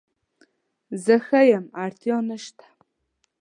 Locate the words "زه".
1.03-1.15